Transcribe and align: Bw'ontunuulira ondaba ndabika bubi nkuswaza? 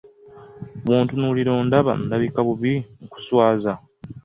Bw'ontunuulira 0.83 1.51
ondaba 1.59 1.93
ndabika 2.05 2.39
bubi 2.47 2.73
nkuswaza? 3.03 3.73